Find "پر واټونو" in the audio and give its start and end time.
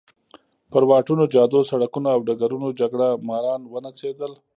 0.71-1.23